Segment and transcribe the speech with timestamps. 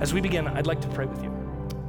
[0.00, 1.32] As we begin, I'd like to pray with you.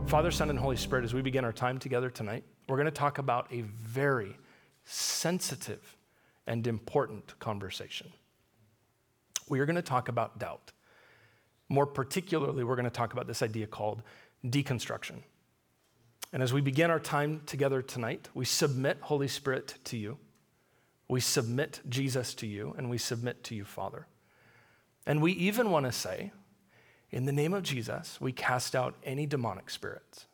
[0.05, 2.91] Father, Son, and Holy Spirit, as we begin our time together tonight, we're going to
[2.91, 4.37] talk about a very
[4.85, 5.97] sensitive
[6.45, 8.13] and important conversation.
[9.49, 10.71] We are going to talk about doubt.
[11.67, 14.03] More particularly, we're going to talk about this idea called
[14.45, 15.23] deconstruction.
[16.31, 20.19] And as we begin our time together tonight, we submit Holy Spirit to you.
[21.07, 24.05] We submit Jesus to you, and we submit to you, Father.
[25.07, 26.31] And we even want to say,
[27.15, 30.25] in the name of Jesus, we cast out any demonic spirits,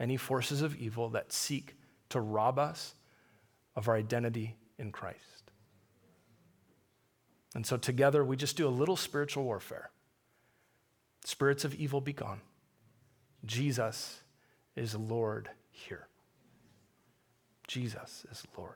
[0.00, 1.76] any forces of evil that seek
[2.08, 2.96] to rob us
[3.76, 5.52] of our identity in Christ.
[7.54, 9.90] And so together, we just do a little spiritual warfare.
[11.24, 12.40] Spirits of evil be gone.
[13.44, 14.22] Jesus
[14.74, 16.08] is Lord here.
[17.68, 18.74] Jesus is Lord.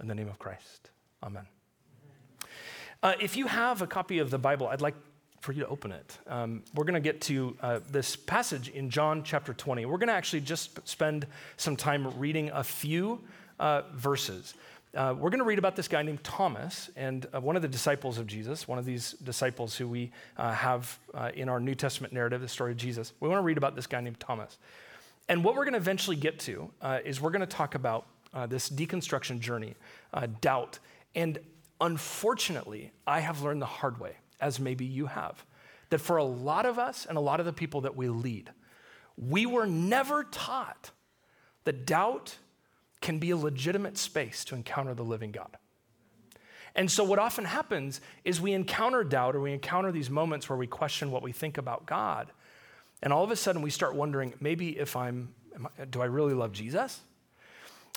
[0.00, 0.88] In the name of Christ,
[1.22, 1.46] amen.
[3.00, 4.96] Uh, if you have a copy of the Bible, I'd like
[5.40, 6.18] for you to open it.
[6.26, 9.86] Um, we're going to get to uh, this passage in John chapter 20.
[9.86, 11.24] We're going to actually just spend
[11.56, 13.20] some time reading a few
[13.60, 14.54] uh, verses.
[14.96, 17.68] Uh, we're going to read about this guy named Thomas, and uh, one of the
[17.68, 21.76] disciples of Jesus, one of these disciples who we uh, have uh, in our New
[21.76, 23.12] Testament narrative, the story of Jesus.
[23.20, 24.58] We want to read about this guy named Thomas.
[25.28, 26.70] And what we're going to eventually get to
[27.04, 28.06] is we're going to talk about
[28.48, 29.74] this deconstruction journey,
[30.40, 30.78] doubt.
[31.14, 31.38] And
[31.80, 35.44] unfortunately, I have learned the hard way, as maybe you have,
[35.90, 38.50] that for a lot of us and a lot of the people that we lead,
[39.16, 40.90] we were never taught
[41.64, 42.36] that doubt
[43.00, 45.56] can be a legitimate space to encounter the living God.
[46.74, 50.56] And so, what often happens is we encounter doubt or we encounter these moments where
[50.56, 52.30] we question what we think about God.
[53.02, 55.34] And all of a sudden, we start wondering maybe if I'm,
[55.78, 57.00] I, do I really love Jesus?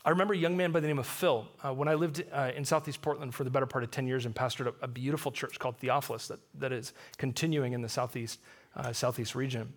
[0.04, 1.48] I remember a young man by the name of Phil.
[1.64, 4.26] Uh, when I lived uh, in Southeast Portland for the better part of 10 years
[4.26, 8.40] and pastored a, a beautiful church called Theophilus that, that is continuing in the Southeast,
[8.76, 9.72] uh, Southeast region.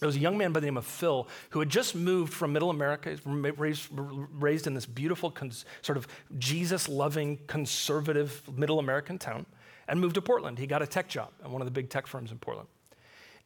[0.00, 2.52] There was a young man by the name of Phil who had just moved from
[2.52, 6.06] middle America, raised, raised in this beautiful, cons- sort of
[6.38, 9.46] Jesus loving, conservative middle American town,
[9.88, 10.58] and moved to Portland.
[10.58, 12.68] He got a tech job at one of the big tech firms in Portland.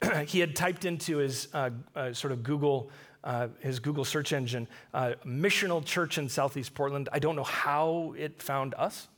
[0.27, 2.91] he had typed into his uh, uh, sort of Google,
[3.25, 7.09] uh, his Google search engine, uh, missional church in Southeast Portland.
[7.13, 9.09] I don't know how it found us,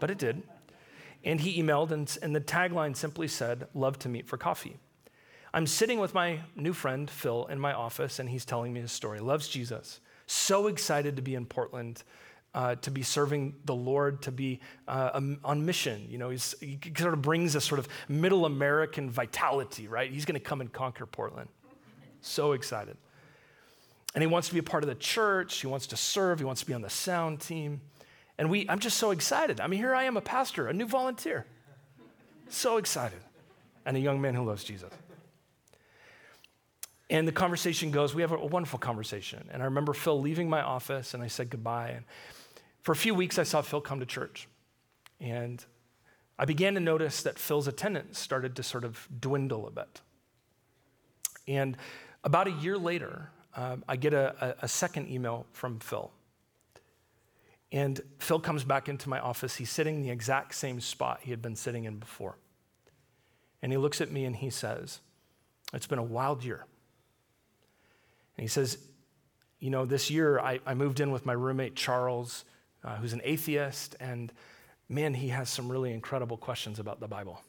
[0.00, 0.42] but it did.
[1.24, 4.76] And he emailed, and, and the tagline simply said, Love to meet for coffee.
[5.54, 8.92] I'm sitting with my new friend, Phil, in my office, and he's telling me his
[8.92, 9.20] story.
[9.20, 10.00] Loves Jesus.
[10.26, 12.02] So excited to be in Portland.
[12.54, 16.06] Uh, to be serving the Lord, to be uh, on mission.
[16.08, 20.08] You know, he sort of brings a sort of middle American vitality, right?
[20.08, 21.48] He's going to come and conquer Portland.
[22.20, 22.96] So excited.
[24.14, 25.60] And he wants to be a part of the church.
[25.60, 26.38] He wants to serve.
[26.38, 27.80] He wants to be on the sound team.
[28.38, 29.60] And we, I'm just so excited.
[29.60, 31.46] I mean, here I am, a pastor, a new volunteer.
[32.48, 33.18] So excited.
[33.86, 34.92] And a young man who loves Jesus.
[37.10, 39.48] And the conversation goes, we have a wonderful conversation.
[39.52, 41.90] And I remember Phil leaving my office and I said goodbye.
[41.90, 42.04] And
[42.82, 44.48] for a few weeks, I saw Phil come to church.
[45.20, 45.64] And
[46.38, 50.00] I began to notice that Phil's attendance started to sort of dwindle a bit.
[51.46, 51.76] And
[52.24, 56.10] about a year later, um, I get a, a, a second email from Phil.
[57.72, 59.56] And Phil comes back into my office.
[59.56, 62.36] He's sitting in the exact same spot he had been sitting in before.
[63.62, 65.00] And he looks at me and he says,
[65.72, 66.66] It's been a wild year.
[68.36, 68.78] And he says,
[69.58, 72.44] You know, this year I, I moved in with my roommate, Charles,
[72.84, 74.32] uh, who's an atheist, and
[74.88, 77.42] man, he has some really incredible questions about the Bible.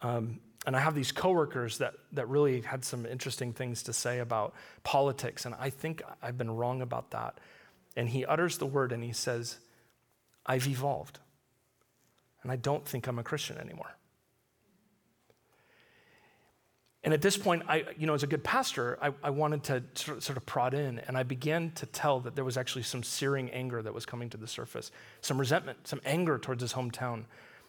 [0.00, 4.18] Um, and I have these coworkers that, that really had some interesting things to say
[4.18, 7.38] about politics, and I think I've been wrong about that.
[7.96, 9.58] And he utters the word and he says,
[10.46, 11.18] I've evolved,
[12.42, 13.94] and I don't think I'm a Christian anymore.
[17.04, 20.20] And at this point, I, you know, as a good pastor, I, I wanted to
[20.20, 23.50] sort of prod in, and I began to tell that there was actually some searing
[23.50, 24.90] anger that was coming to the surface,
[25.20, 27.24] some resentment, some anger towards his hometown.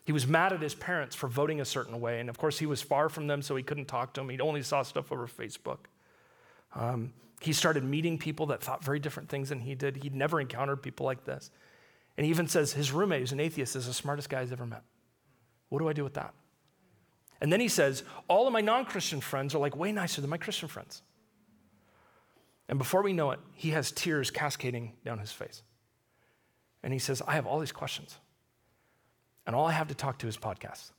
[0.06, 2.66] He was mad at his parents for voting a certain way, and of course, he
[2.66, 4.30] was far from them, so he couldn't talk to them.
[4.30, 5.80] He only saw stuff over Facebook.
[6.74, 9.98] Um, he started meeting people that thought very different things than he did.
[9.98, 11.52] He'd never encountered people like this.
[12.18, 14.66] And he even says his roommate, who's an atheist, is the smartest guy he's ever
[14.66, 14.84] met.
[15.70, 16.34] What do I do with that?
[17.42, 20.30] And then he says, All of my non Christian friends are like way nicer than
[20.30, 21.02] my Christian friends.
[22.68, 25.64] And before we know it, he has tears cascading down his face.
[26.84, 28.18] And he says, I have all these questions.
[29.50, 30.92] And all I have to talk to is podcasts.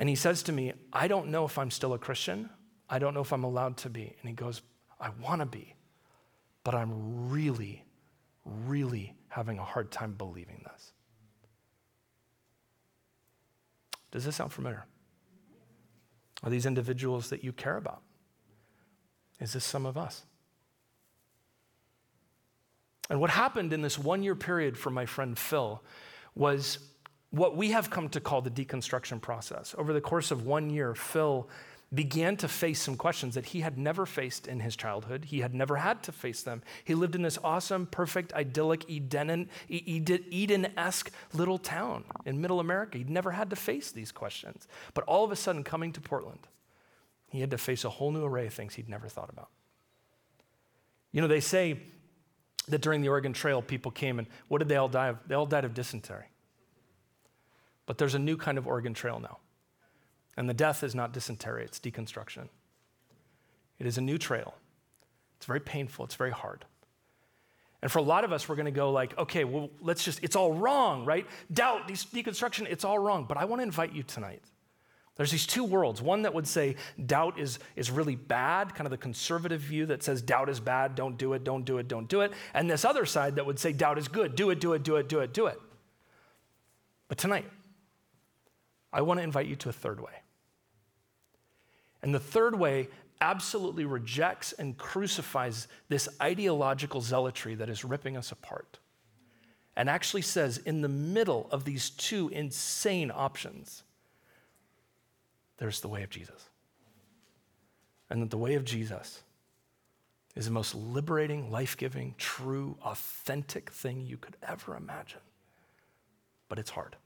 [0.00, 2.50] And he says to me, I don't know if I'm still a Christian.
[2.88, 4.16] I don't know if I'm allowed to be.
[4.20, 4.62] And he goes,
[5.00, 5.76] I want to be,
[6.64, 7.84] but I'm really,
[8.44, 10.92] really having a hard time believing this.
[14.10, 14.86] Does this sound familiar?
[16.42, 18.02] Are these individuals that you care about?
[19.38, 20.24] Is this some of us?
[23.10, 25.82] And what happened in this one year period for my friend Phil
[26.34, 26.78] was
[27.30, 29.74] what we have come to call the deconstruction process.
[29.76, 31.48] Over the course of one year, Phil
[31.92, 35.24] began to face some questions that he had never faced in his childhood.
[35.24, 36.62] He had never had to face them.
[36.84, 39.48] He lived in this awesome, perfect, idyllic, Eden
[40.76, 42.98] esque little town in middle America.
[42.98, 44.68] He'd never had to face these questions.
[44.94, 46.46] But all of a sudden, coming to Portland,
[47.28, 49.48] he had to face a whole new array of things he'd never thought about.
[51.10, 51.80] You know, they say
[52.70, 55.18] that during the Oregon Trail, people came and what did they all die of?
[55.26, 56.26] They all died of dysentery.
[57.86, 59.38] But there's a new kind of Oregon Trail now.
[60.36, 62.48] And the death is not dysentery, it's deconstruction.
[63.78, 64.54] It is a new trail.
[65.36, 66.64] It's very painful, it's very hard.
[67.82, 70.22] And for a lot of us, we're going to go like, okay, well, let's just,
[70.22, 71.26] it's all wrong, right?
[71.52, 73.24] Doubt, deconstruction, it's all wrong.
[73.26, 74.42] But I want to invite you tonight.
[75.16, 76.00] There's these two worlds.
[76.00, 80.02] One that would say doubt is, is really bad, kind of the conservative view that
[80.02, 82.32] says doubt is bad, don't do it, don't do it, don't do it.
[82.54, 84.96] And this other side that would say doubt is good, do it, do it, do
[84.96, 85.60] it, do it, do it.
[87.08, 87.44] But tonight,
[88.92, 90.12] I want to invite you to a third way.
[92.02, 92.88] And the third way
[93.20, 98.78] absolutely rejects and crucifies this ideological zealotry that is ripping us apart.
[99.76, 103.82] And actually says, in the middle of these two insane options,
[105.60, 106.48] there's the way of Jesus.
[108.08, 109.22] And that the way of Jesus
[110.34, 115.20] is the most liberating, life giving, true, authentic thing you could ever imagine.
[116.48, 116.96] But it's hard.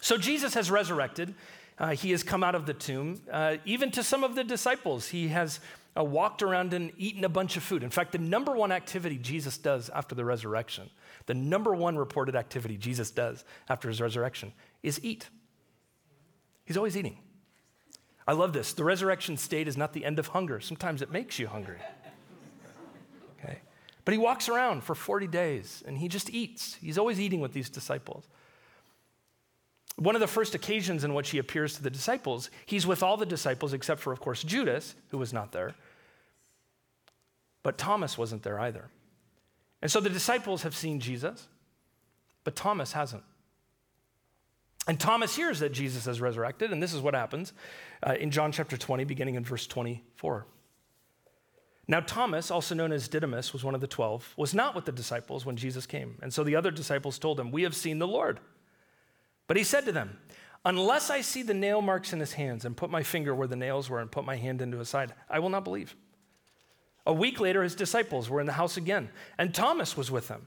[0.00, 1.34] So Jesus has resurrected.
[1.76, 3.20] Uh, he has come out of the tomb.
[3.30, 5.58] Uh, even to some of the disciples, he has
[5.98, 7.82] uh, walked around and eaten a bunch of food.
[7.82, 10.88] In fact, the number one activity Jesus does after the resurrection,
[11.26, 14.52] the number one reported activity Jesus does after his resurrection
[14.84, 15.28] is eat.
[16.68, 17.16] He's always eating.
[18.26, 18.74] I love this.
[18.74, 20.60] The resurrection state is not the end of hunger.
[20.60, 21.78] Sometimes it makes you hungry.
[23.38, 23.60] Okay?
[24.04, 26.74] But he walks around for 40 days and he just eats.
[26.74, 28.28] He's always eating with these disciples.
[29.96, 33.16] One of the first occasions in which he appears to the disciples, he's with all
[33.16, 35.74] the disciples except for, of course, Judas, who was not there.
[37.62, 38.90] But Thomas wasn't there either.
[39.80, 41.48] And so the disciples have seen Jesus,
[42.44, 43.24] but Thomas hasn't.
[44.88, 47.52] And Thomas hears that Jesus has resurrected, and this is what happens
[48.02, 50.46] uh, in John chapter 20, beginning in verse 24.
[51.86, 54.92] Now, Thomas, also known as Didymus, was one of the twelve, was not with the
[54.92, 56.16] disciples when Jesus came.
[56.22, 58.40] And so the other disciples told him, We have seen the Lord.
[59.46, 60.18] But he said to them,
[60.64, 63.56] Unless I see the nail marks in his hands and put my finger where the
[63.56, 65.96] nails were and put my hand into his side, I will not believe.
[67.06, 70.46] A week later, his disciples were in the house again, and Thomas was with them.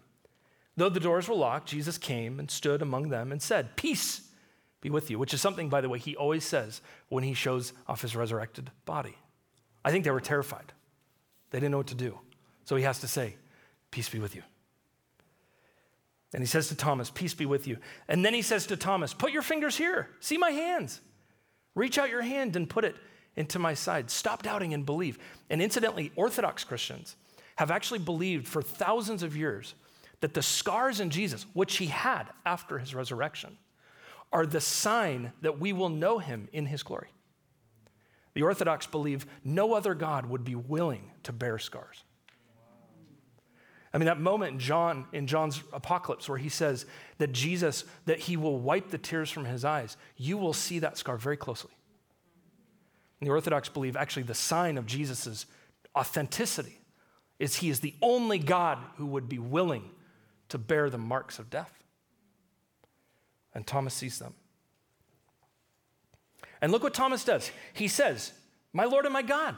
[0.77, 4.29] Though the doors were locked, Jesus came and stood among them and said, Peace
[4.81, 7.72] be with you, which is something, by the way, he always says when he shows
[7.88, 9.16] off his resurrected body.
[9.86, 10.74] I think they were terrified.
[11.51, 12.19] They didn't know what to do.
[12.66, 13.36] So he has to say,
[13.92, 14.44] Peace be with you.
[16.33, 17.78] And he says to Thomas, Peace be with you.
[18.07, 20.10] And then he says to Thomas, Put your fingers here.
[20.19, 21.01] See my hands.
[21.75, 22.95] Reach out your hand and put it
[23.35, 24.09] into my side.
[24.09, 25.19] Stop doubting and believe.
[25.50, 27.16] And incidentally, Orthodox Christians
[27.57, 29.76] have actually believed for thousands of years
[30.21, 33.57] that the scars in Jesus, which he had after his resurrection,
[34.31, 37.09] are the sign that we will know him in his glory.
[38.33, 42.04] The Orthodox believe no other God would be willing to bear scars.
[43.94, 46.85] I mean, that moment in John, in John's apocalypse where he says
[47.18, 50.97] that Jesus, that he will wipe the tears from his eyes, you will see that
[50.97, 51.71] scar very closely.
[53.19, 55.45] And the Orthodox believe actually the sign of Jesus'
[55.94, 56.80] authenticity
[57.38, 59.90] is he is the only God who would be willing
[60.50, 61.81] to bear the marks of death.
[63.53, 64.33] And Thomas sees them.
[66.61, 67.51] And look what Thomas does.
[67.73, 68.31] He says,
[68.71, 69.57] My Lord and my God.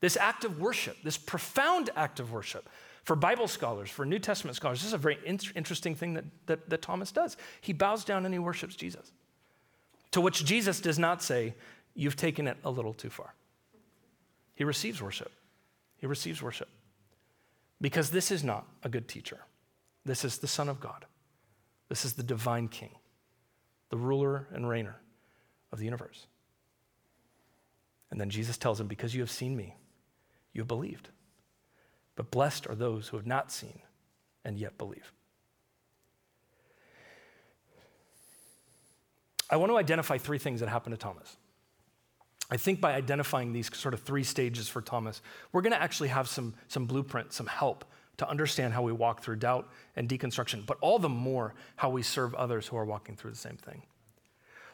[0.00, 2.68] This act of worship, this profound act of worship,
[3.04, 6.24] for Bible scholars, for New Testament scholars, this is a very in- interesting thing that,
[6.46, 7.36] that, that Thomas does.
[7.60, 9.12] He bows down and he worships Jesus.
[10.10, 11.54] To which Jesus does not say,
[11.94, 13.32] You've taken it a little too far.
[14.54, 15.32] He receives worship.
[15.96, 16.68] He receives worship.
[17.80, 19.38] Because this is not a good teacher.
[20.04, 21.06] This is the Son of God.
[21.88, 22.90] This is the divine King,
[23.90, 24.94] the ruler and reigner
[25.72, 26.26] of the universe.
[28.10, 29.76] And then Jesus tells him, Because you have seen me,
[30.52, 31.10] you have believed.
[32.14, 33.80] But blessed are those who have not seen
[34.44, 35.12] and yet believe.
[39.48, 41.36] I want to identify three things that happened to Thomas.
[42.50, 45.20] I think by identifying these sort of three stages for Thomas,
[45.52, 47.84] we're going to actually have some, some blueprint, some help
[48.18, 52.02] to understand how we walk through doubt and deconstruction, but all the more how we
[52.02, 53.82] serve others who are walking through the same thing.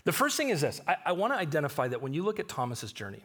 [0.05, 2.49] The first thing is this I, I want to identify that when you look at
[2.49, 3.25] Thomas's journey,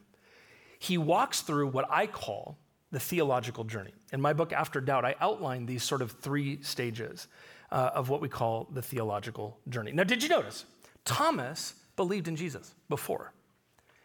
[0.79, 2.57] he walks through what I call
[2.91, 3.93] the theological journey.
[4.13, 7.27] In my book, After Doubt, I outline these sort of three stages
[7.71, 9.91] uh, of what we call the theological journey.
[9.91, 10.65] Now, did you notice?
[11.03, 13.33] Thomas believed in Jesus before.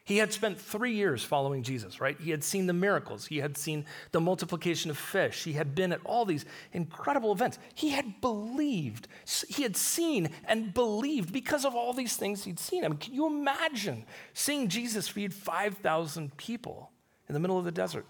[0.04, 2.20] He had spent three years following Jesus, right?
[2.20, 3.26] He had seen the miracles.
[3.26, 5.44] He had seen the multiplication of fish.
[5.44, 7.58] He had been at all these incredible events.
[7.74, 9.06] He had believed.
[9.48, 12.84] He had seen and believed because of all these things he'd seen.
[12.84, 14.04] I mean, can you imagine
[14.34, 16.90] seeing Jesus feed 5,000 people
[17.28, 18.06] in the middle of the desert?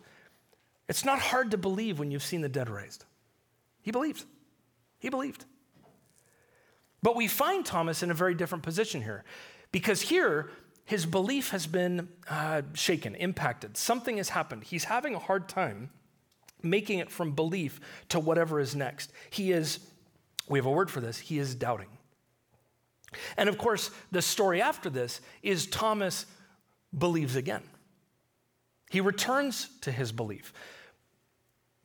[0.88, 3.04] It's not hard to believe when you've seen the dead raised.
[3.82, 4.25] He believed.
[4.99, 5.44] He believed.
[7.02, 9.25] But we find Thomas in a very different position here
[9.72, 10.50] because here,
[10.84, 13.76] his belief has been uh, shaken, impacted.
[13.76, 14.64] Something has happened.
[14.64, 15.90] He's having a hard time
[16.62, 19.12] making it from belief to whatever is next.
[19.30, 19.80] He is,
[20.48, 21.88] we have a word for this, he is doubting.
[23.36, 26.26] And of course, the story after this is Thomas
[26.96, 27.62] believes again.
[28.90, 30.52] He returns to his belief.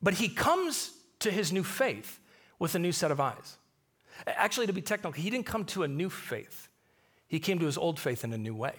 [0.02, 2.20] But he comes to his new faith
[2.60, 3.58] with a new set of eyes.
[4.26, 6.70] Actually, to be technical, he didn't come to a new faith,
[7.28, 8.76] he came to his old faith in a new way.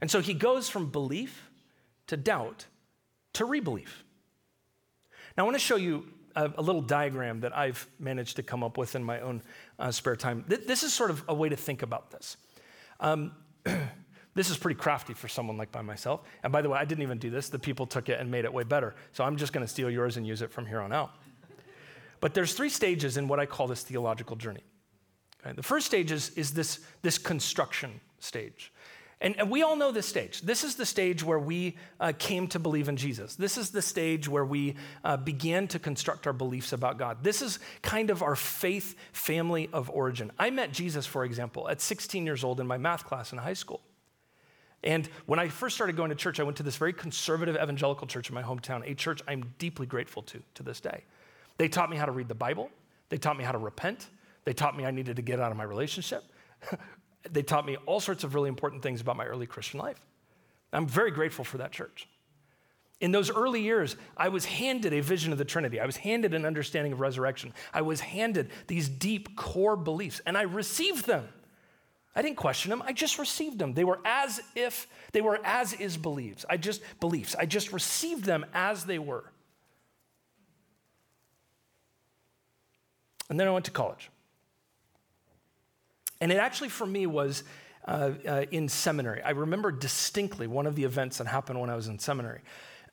[0.00, 1.50] And so he goes from belief
[2.06, 2.66] to doubt
[3.34, 4.04] to rebelief.
[5.36, 8.62] Now, I want to show you a, a little diagram that I've managed to come
[8.62, 9.42] up with in my own
[9.78, 10.44] uh, spare time.
[10.48, 12.36] Th- this is sort of a way to think about this.
[13.00, 13.32] Um,
[14.34, 16.22] this is pretty crafty for someone like by myself.
[16.42, 17.48] And by the way, I didn't even do this.
[17.48, 18.94] The people took it and made it way better.
[19.12, 21.12] So I'm just going to steal yours and use it from here on out.
[22.20, 24.64] But there's three stages in what I call this theological journey.
[25.40, 25.54] Okay?
[25.54, 28.72] The first stage is, is this, this construction stage.
[29.20, 30.42] And, and, we all know this stage.
[30.42, 33.34] This is the stage where we uh, came to believe in Jesus.
[33.34, 37.24] This is the stage where we uh, began to construct our beliefs about God.
[37.24, 40.30] This is kind of our faith family of origin.
[40.38, 43.54] I met Jesus, for example, at 16 years old in my math class in high
[43.54, 43.80] school.
[44.84, 48.06] And when I first started going to church, I went to this very conservative evangelical
[48.06, 51.02] church in my hometown, a church I'm deeply grateful to to this day.
[51.56, 52.70] They taught me how to read the Bible,
[53.08, 54.06] they taught me how to repent,
[54.44, 56.24] they taught me I needed to get out of my relationship.
[57.28, 60.00] They taught me all sorts of really important things about my early Christian life.
[60.72, 62.08] I'm very grateful for that church.
[63.00, 65.80] In those early years, I was handed a vision of the Trinity.
[65.80, 67.54] I was handed an understanding of resurrection.
[67.72, 71.28] I was handed these deep core beliefs, and I received them.
[72.16, 73.74] I didn't question them, I just received them.
[73.74, 76.44] They were as if they were as is beliefs.
[76.50, 77.36] I just beliefs.
[77.38, 79.30] I just received them as they were.
[83.30, 84.10] And then I went to college.
[86.20, 87.44] And it actually, for me, was
[87.86, 89.22] uh, uh, in seminary.
[89.22, 92.40] I remember distinctly one of the events that happened when I was in seminary.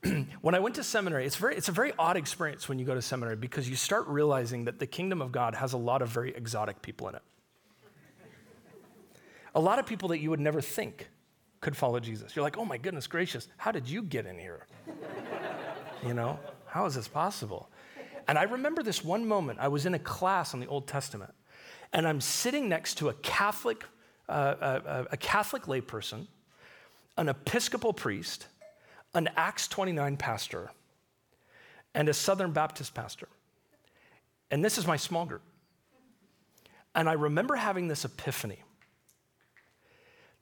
[0.42, 2.94] when I went to seminary, it's, very, it's a very odd experience when you go
[2.94, 6.10] to seminary because you start realizing that the kingdom of God has a lot of
[6.10, 7.22] very exotic people in it.
[9.56, 11.10] a lot of people that you would never think
[11.62, 12.36] could follow Jesus.
[12.36, 14.68] You're like, oh my goodness gracious, how did you get in here?
[16.06, 17.72] you know, how is this possible?
[18.28, 19.60] And I remember this one moment.
[19.60, 21.34] I was in a class on the Old Testament
[21.94, 23.84] and I'm sitting next to a Catholic,
[24.28, 26.28] uh, a, uh, uh, a Catholic layperson,
[27.18, 28.48] an Episcopal priest,
[29.14, 30.72] an Acts 29 pastor,
[31.94, 33.28] and a Southern Baptist pastor.
[34.52, 35.42] And this is my small group.
[36.94, 38.60] And I remember having this epiphany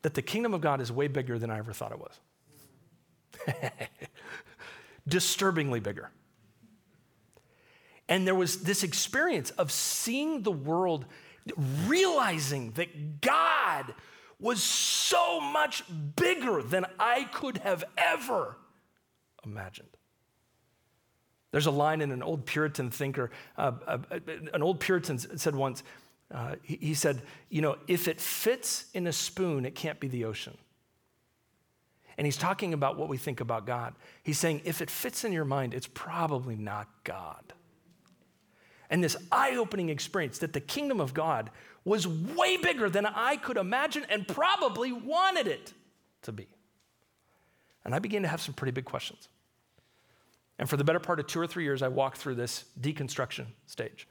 [0.03, 2.19] that the kingdom of God is way bigger than I ever thought it was.
[5.07, 6.11] Disturbingly bigger.
[8.07, 11.05] And there was this experience of seeing the world
[11.87, 13.93] realizing that God
[14.39, 15.83] was so much
[16.15, 18.57] bigger than I could have ever
[19.45, 19.89] imagined.
[21.51, 23.97] There's a line in an old Puritan thinker, uh, uh,
[24.53, 25.83] an old Puritan said once,
[26.31, 30.07] uh, he, he said, You know, if it fits in a spoon, it can't be
[30.07, 30.57] the ocean.
[32.17, 33.95] And he's talking about what we think about God.
[34.23, 37.53] He's saying, if it fits in your mind, it's probably not God
[38.93, 41.49] and this eye opening experience that the kingdom of God
[41.83, 45.73] was way bigger than I could imagine and probably wanted it
[46.21, 46.47] to be.
[47.83, 49.29] And I began to have some pretty big questions.
[50.59, 53.47] And for the better part of two or three years, I walked through this deconstruction
[53.65, 54.07] stage.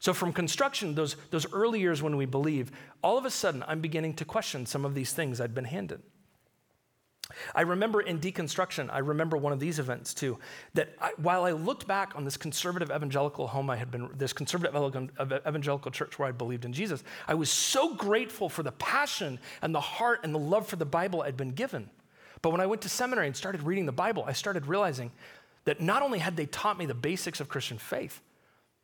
[0.00, 2.72] So, from construction, those, those early years when we believe,
[3.02, 6.02] all of a sudden, I'm beginning to question some of these things I'd been handed.
[7.54, 10.38] I remember in deconstruction, I remember one of these events too,
[10.74, 14.32] that I, while I looked back on this conservative evangelical home I had been, this
[14.32, 14.74] conservative
[15.46, 19.74] evangelical church where I believed in Jesus, I was so grateful for the passion and
[19.74, 21.90] the heart and the love for the Bible I'd been given.
[22.42, 25.12] But when I went to seminary and started reading the Bible, I started realizing
[25.64, 28.22] that not only had they taught me the basics of Christian faith,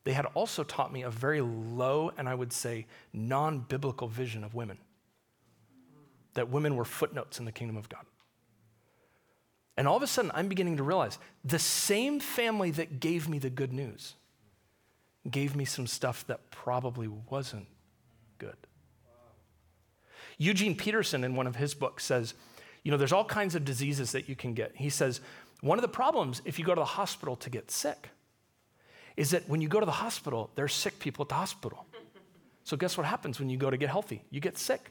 [0.05, 4.45] they had also taught me a very low and I would say non biblical vision
[4.45, 4.79] of women.
[6.35, 8.05] That women were footnotes in the kingdom of God.
[9.77, 13.39] And all of a sudden, I'm beginning to realize the same family that gave me
[13.39, 14.15] the good news
[15.31, 17.67] gave me some stuff that probably wasn't
[18.39, 18.57] good.
[20.39, 22.35] Eugene Peterson, in one of his books, says,
[22.85, 24.73] You know, there's all kinds of diseases that you can get.
[24.77, 25.21] He says,
[25.61, 28.11] One of the problems if you go to the hospital to get sick
[29.17, 31.87] is that when you go to the hospital, there's sick people at the hospital.
[32.65, 34.23] So, guess what happens when you go to get healthy?
[34.31, 34.91] You get sick.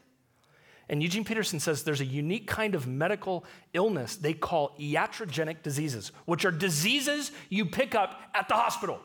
[0.88, 6.12] And Eugene Peterson says there's a unique kind of medical illness they call iatrogenic diseases,
[6.26, 9.00] which are diseases you pick up at the hospital.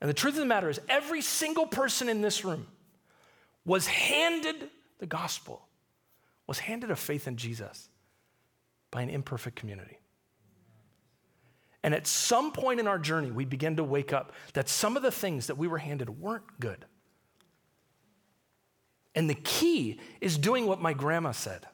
[0.00, 2.66] And the truth of the matter is, every single person in this room
[3.64, 5.66] was handed the gospel,
[6.46, 7.88] was handed a faith in Jesus
[8.90, 9.98] by an imperfect community.
[11.82, 15.02] And at some point in our journey, we begin to wake up that some of
[15.02, 16.84] the things that we were handed weren't good.
[19.16, 21.66] And the key is doing what my grandma said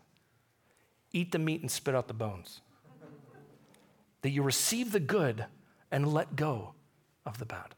[1.15, 2.63] eat the meat and spit out the bones.
[4.23, 5.45] that you receive the good
[5.91, 6.73] and let go
[7.27, 7.75] of the bad.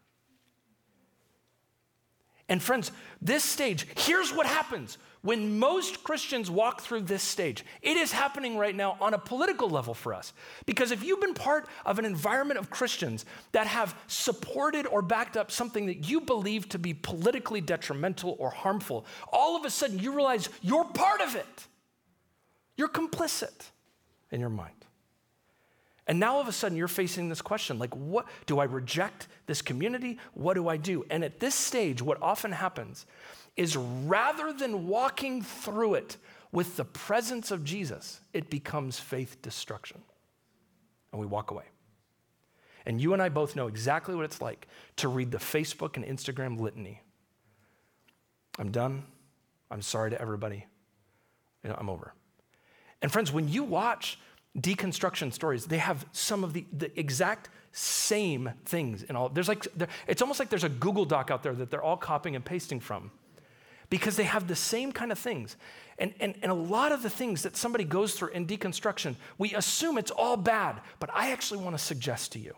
[2.48, 7.64] And friends, this stage, here's what happens when most Christians walk through this stage.
[7.80, 10.34] It is happening right now on a political level for us.
[10.66, 15.38] Because if you've been part of an environment of Christians that have supported or backed
[15.38, 19.98] up something that you believe to be politically detrimental or harmful, all of a sudden
[19.98, 21.66] you realize you're part of it.
[22.76, 23.70] You're complicit
[24.30, 24.74] in your mind.
[26.06, 29.26] And now all of a sudden you're facing this question like, what do I reject
[29.46, 30.18] this community?
[30.34, 31.06] What do I do?
[31.08, 33.06] And at this stage, what often happens
[33.56, 36.16] is rather than walking through it
[36.52, 40.00] with the presence of Jesus, it becomes faith destruction.
[41.12, 41.64] And we walk away.
[42.86, 46.04] And you and I both know exactly what it's like to read the Facebook and
[46.04, 47.00] Instagram litany.
[48.58, 49.04] I'm done.
[49.70, 50.66] I'm sorry to everybody.
[51.62, 52.14] You know, I'm over.
[53.00, 54.18] And friends, when you watch
[54.58, 59.28] deconstruction stories, they have some of the, the exact same things in all.
[59.28, 61.96] There's like, there, it's almost like there's a Google Doc out there that they're all
[61.96, 63.10] copying and pasting from
[63.94, 65.56] because they have the same kind of things.
[66.00, 69.54] And, and, and a lot of the things that somebody goes through in deconstruction, we
[69.54, 70.80] assume it's all bad.
[70.98, 72.56] But I actually want to suggest to you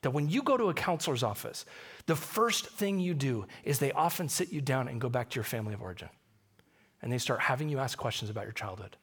[0.00, 1.66] that when you go to a counselor's office,
[2.06, 5.34] the first thing you do is they often sit you down and go back to
[5.34, 6.08] your family of origin.
[7.02, 8.96] And they start having you ask questions about your childhood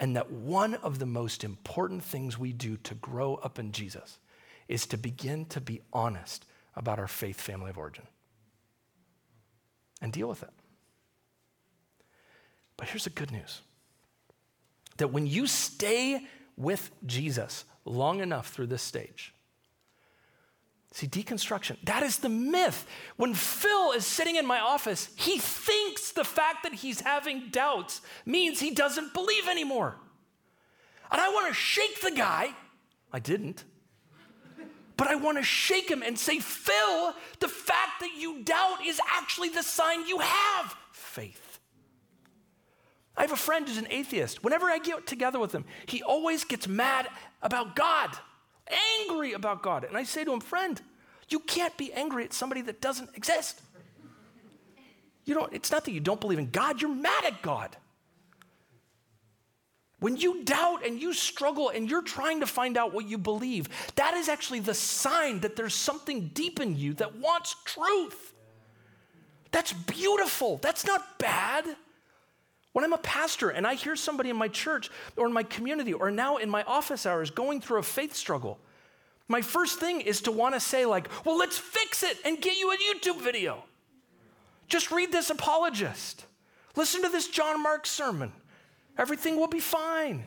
[0.00, 4.18] and that one of the most important things we do to grow up in Jesus
[4.66, 8.08] is to begin to be honest about our faith family of origin
[10.00, 10.50] and deal with it.
[12.76, 13.62] But here's the good news
[14.98, 19.34] that when you stay with Jesus long enough through this stage,
[20.96, 22.86] See, deconstruction, that is the myth.
[23.16, 28.00] When Phil is sitting in my office, he thinks the fact that he's having doubts
[28.24, 29.96] means he doesn't believe anymore.
[31.10, 32.54] And I want to shake the guy.
[33.12, 33.64] I didn't.
[34.96, 39.00] But I want to shake him and say, Phil, the fact that you doubt is
[39.14, 41.60] actually the sign you have faith.
[43.16, 44.44] I have a friend who's an atheist.
[44.44, 47.08] Whenever I get together with him, he always gets mad
[47.42, 48.10] about God
[49.00, 49.84] angry about God.
[49.84, 50.80] And I say to him, friend,
[51.28, 53.60] you can't be angry at somebody that doesn't exist.
[55.24, 57.76] You don't, it's not that you don't believe in God, you're mad at God.
[59.98, 63.68] When you doubt and you struggle and you're trying to find out what you believe,
[63.94, 68.34] that is actually the sign that there's something deep in you that wants truth.
[69.52, 70.58] That's beautiful.
[70.58, 71.64] That's not bad.
[72.72, 75.94] When I'm a pastor and I hear somebody in my church or in my community
[75.94, 78.58] or now in my office hours going through a faith struggle,
[79.28, 82.58] my first thing is to want to say, like, well, let's fix it and get
[82.58, 83.64] you a YouTube video.
[84.68, 86.26] Just read this apologist.
[86.76, 88.30] Listen to this John Mark sermon.
[88.98, 90.24] Everything will be fine.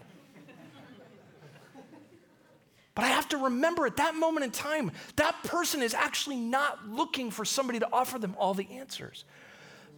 [2.95, 6.88] But I have to remember at that moment in time, that person is actually not
[6.89, 9.23] looking for somebody to offer them all the answers.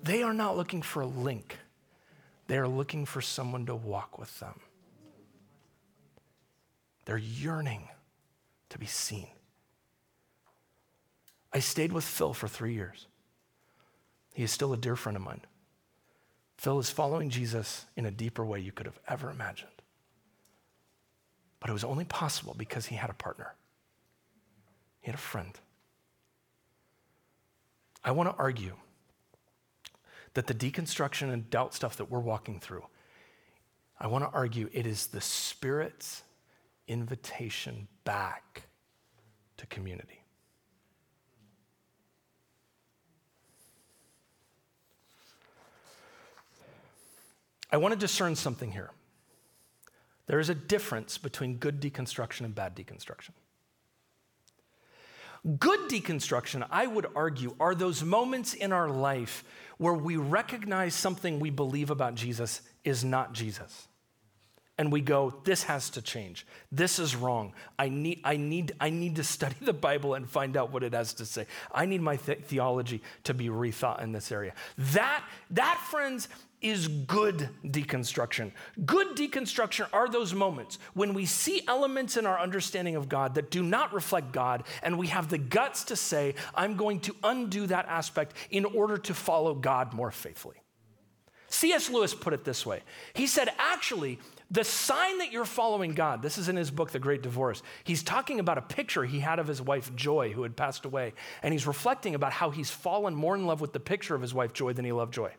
[0.04, 1.58] They are not looking for a link.
[2.48, 4.60] They are looking for someone to walk with them.
[7.06, 7.88] They're yearning
[8.70, 9.28] to be seen.
[11.52, 13.08] I stayed with Phil for three years.
[14.34, 15.42] He is still a dear friend of mine.
[16.62, 19.72] Phil is following Jesus in a deeper way you could have ever imagined.
[21.60, 23.56] But it was only possible because he had a partner,
[25.00, 25.60] he had a friend.
[28.04, 28.76] I want to argue
[30.36, 32.86] that the deconstruction and doubt stuff that we're walking through,
[34.00, 36.22] I want to argue it is the Spirit's
[36.88, 38.68] invitation back
[39.58, 40.21] to community.
[47.72, 48.92] I want to discern something here.
[50.28, 53.32] There is a difference between good deconstruction and bad deconstruction.
[55.60, 59.44] Good deconstruction, I would argue, are those moments in our life
[59.78, 63.88] where we recognize something we believe about Jesus is not Jesus.
[64.82, 66.44] And we go, this has to change.
[66.72, 67.54] This is wrong.
[67.78, 70.94] I need, I need, I need to study the Bible and find out what it
[70.94, 71.46] has to say.
[71.72, 74.56] I need my th- theology to be rethought in this area.
[74.80, 76.30] That, that, friends,
[76.62, 78.54] is good deconstruction.
[78.84, 83.52] Good deconstruction are those moments when we see elements in our understanding of God that
[83.52, 87.68] do not reflect God, and we have the guts to say, I'm going to undo
[87.68, 90.56] that aspect in order to follow God more faithfully.
[91.50, 91.90] C.S.
[91.92, 92.82] Lewis put it this way
[93.14, 94.18] He said, actually,
[94.52, 97.64] the sign that you're following God, this is in his book, The Great Divorce.
[97.86, 101.14] He's talking about a picture he had of his wife, Joy, who had passed away.
[101.42, 104.34] And he's reflecting about how he's fallen more in love with the picture of his
[104.34, 105.32] wife, Joy, than he loved Joy.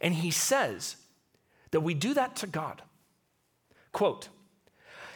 [0.00, 0.96] And he says
[1.70, 2.82] that we do that to God.
[3.92, 4.28] Quote,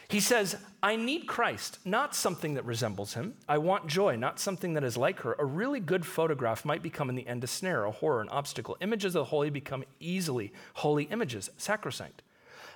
[0.09, 3.35] he says, I need Christ, not something that resembles him.
[3.49, 5.35] I want joy, not something that is like her.
[5.39, 8.77] A really good photograph might become in the end a snare, a horror, an obstacle.
[8.81, 12.23] Images of the holy become easily holy images, sacrosanct.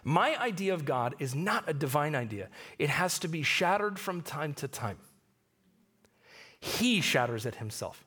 [0.04, 4.22] My idea of God is not a divine idea, it has to be shattered from
[4.22, 4.98] time to time.
[6.60, 8.04] He shatters it himself.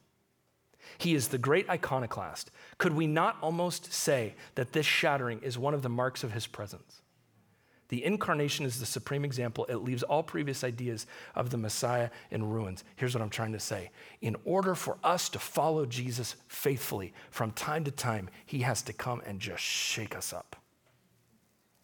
[0.98, 2.52] He is the great iconoclast.
[2.78, 6.48] Could we not almost say that this shattering is one of the marks of his
[6.48, 7.02] presence?
[7.92, 9.66] The incarnation is the supreme example.
[9.66, 12.86] It leaves all previous ideas of the Messiah in ruins.
[12.96, 13.92] Here's what I'm trying to say.
[14.22, 18.94] In order for us to follow Jesus faithfully, from time to time, he has to
[18.94, 20.56] come and just shake us up.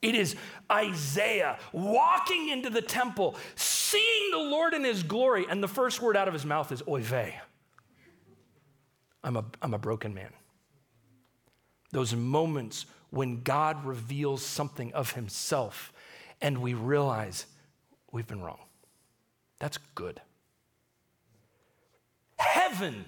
[0.02, 0.36] It is
[0.72, 6.16] Isaiah walking into the temple, seeing the Lord in his glory, and the first word
[6.16, 7.40] out of his mouth is oy vey.
[9.24, 10.32] I'm a, I'm a broken man.
[11.92, 15.92] Those moments when God reveals something of himself
[16.42, 17.46] and we realize
[18.12, 18.60] we've been wrong.
[19.60, 20.22] That's good.
[22.38, 23.06] Heaven,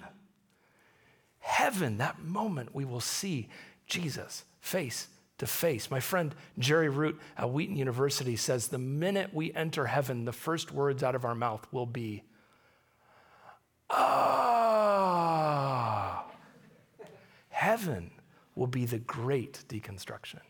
[1.38, 3.48] heaven, that moment we will see
[3.86, 5.06] Jesus face
[5.40, 5.90] to face.
[5.90, 10.72] My friend Jerry Root at Wheaton University says the minute we enter heaven, the first
[10.72, 12.22] words out of our mouth will be,
[13.90, 15.00] Ah.
[17.48, 18.12] Heaven
[18.54, 20.40] will be the great deconstruction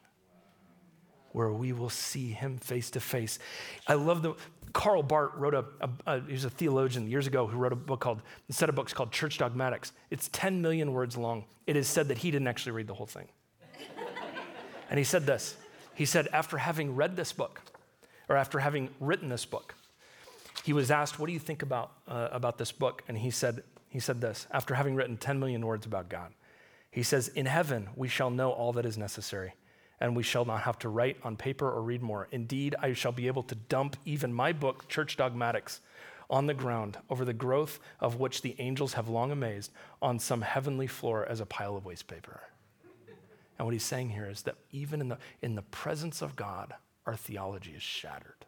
[1.33, 3.38] where we will see him face to face.
[3.87, 4.35] I love the
[4.72, 7.76] Karl Barth wrote a, a, a, he was a theologian years ago who wrote a
[7.76, 9.92] book called a set of books called Church Dogmatics.
[10.11, 11.44] It's 10 million words long.
[11.66, 13.29] It is said that he didn't actually read the whole thing.
[14.90, 15.57] And he said this.
[15.94, 17.62] He said after having read this book
[18.29, 19.74] or after having written this book,
[20.64, 23.62] he was asked, "What do you think about uh, about this book?" And he said
[23.88, 26.35] he said this after having written 10 million words about God.
[26.90, 29.55] He says, "In heaven we shall know all that is necessary."
[30.00, 32.26] and we shall not have to write on paper or read more.
[32.31, 35.81] Indeed, I shall be able to dump even my book, Church Dogmatics,
[36.31, 40.40] on the ground over the growth of which the angels have long amazed on some
[40.40, 42.40] heavenly floor as a pile of waste paper.
[43.60, 46.72] And what he's saying here is that even in the, in the presence of God,
[47.04, 48.46] our theology is shattered.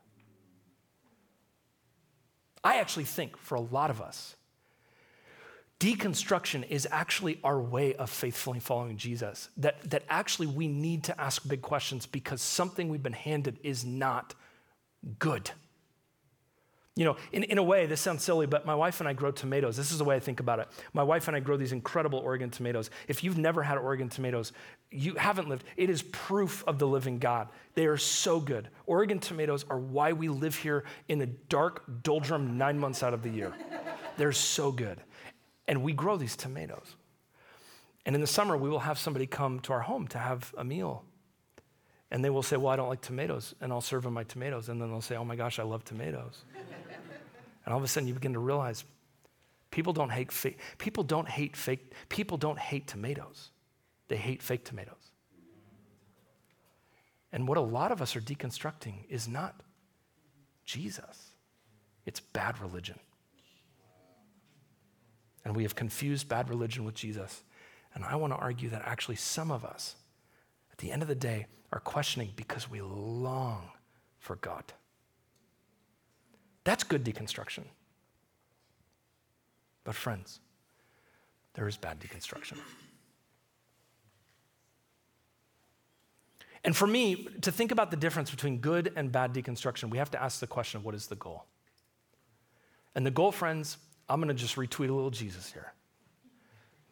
[2.64, 4.36] I actually think for a lot of us,
[5.78, 9.50] deconstruction is actually our way of faithfully following Jesus.
[9.58, 13.84] That, that actually we need to ask big questions because something we've been handed is
[13.84, 14.34] not
[15.18, 15.50] good.
[16.94, 19.30] You know, in, in a way, this sounds silly, but my wife and I grow
[19.30, 19.76] tomatoes.
[19.76, 20.68] This is the way I think about it.
[20.92, 22.90] My wife and I grow these incredible Oregon tomatoes.
[23.08, 24.52] If you've never had Oregon tomatoes,
[24.92, 25.64] you haven't lived.
[25.76, 27.48] It is proof of the living God.
[27.74, 28.68] They are so good.
[28.86, 33.22] Oregon tomatoes are why we live here in the dark doldrum nine months out of
[33.22, 33.52] the year.
[34.16, 35.00] They're so good.
[35.66, 36.96] And we grow these tomatoes.
[38.04, 40.64] And in the summer, we will have somebody come to our home to have a
[40.64, 41.04] meal.
[42.10, 43.54] And they will say, Well, I don't like tomatoes.
[43.60, 44.68] And I'll serve them my tomatoes.
[44.68, 46.44] And then they'll say, Oh my gosh, I love tomatoes.
[47.64, 48.84] and all of a sudden, you begin to realize
[49.70, 53.50] people don't hate fake, people don't hate fake, people don't hate tomatoes.
[54.12, 55.10] They hate fake tomatoes.
[57.32, 59.62] And what a lot of us are deconstructing is not
[60.66, 61.30] Jesus,
[62.04, 62.98] it's bad religion.
[65.46, 67.42] And we have confused bad religion with Jesus.
[67.94, 69.96] And I want to argue that actually some of us,
[70.70, 73.70] at the end of the day, are questioning because we long
[74.18, 74.74] for God.
[76.64, 77.64] That's good deconstruction.
[79.84, 80.40] But, friends,
[81.54, 82.58] there is bad deconstruction.
[86.64, 90.10] And for me, to think about the difference between good and bad deconstruction, we have
[90.12, 91.44] to ask the question of what is the goal?
[92.94, 95.72] And the goal, friends, I'm going to just retweet a little Jesus here.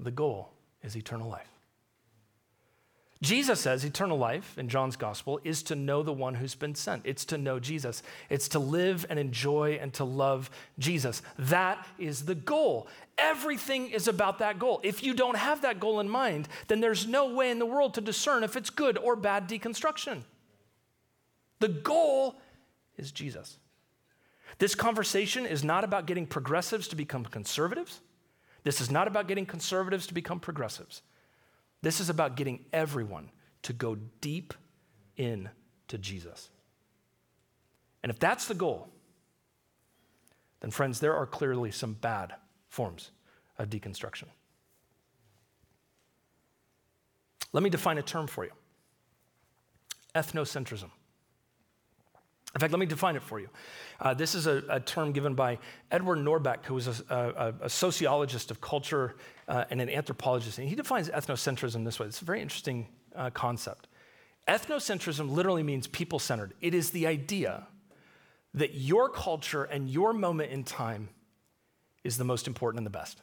[0.01, 0.51] The goal
[0.83, 1.60] is eternal life.
[3.23, 7.03] Jesus says eternal life in John's gospel is to know the one who's been sent.
[7.05, 8.03] It's to know Jesus.
[8.31, 11.21] It's to live and enjoy and to love Jesus.
[11.39, 12.89] That is the goal.
[13.19, 14.81] Everything is about that goal.
[14.83, 17.93] If you don't have that goal in mind, then there's no way in the world
[17.95, 20.23] to discern if it's good or bad deconstruction.
[21.59, 22.37] The goal
[22.97, 23.59] is Jesus.
[24.59, 28.01] This conversation is not about getting progressives to become conservatives.
[28.65, 31.03] This is not about getting conservatives to become progressives.
[31.83, 33.31] This is about getting everyone
[33.63, 34.55] to go deep
[35.17, 35.49] in
[35.89, 36.51] to Jesus.
[38.03, 38.89] And if that's the goal,
[40.61, 42.35] then, friends, there are clearly some bad
[42.69, 43.11] forms
[43.59, 44.29] of deconstruction.
[47.53, 48.53] Let me define a term for you
[50.15, 50.91] ethnocentrism.
[52.55, 53.49] In fact, let me define it for you.
[54.01, 55.59] Uh, this is a, a, term given by
[55.91, 59.15] Edward Norbeck, who was a, a, a sociologist of culture
[59.47, 60.59] uh, and an anthropologist.
[60.59, 62.07] And he defines ethnocentrism this way.
[62.07, 63.87] It's a very interesting uh, concept.
[64.49, 67.67] Ethnocentrism literally means people centered, it is the idea
[68.55, 71.09] that your culture and your moment in time
[72.03, 73.23] is the most important and the best.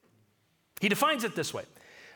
[0.80, 1.64] he defines it this way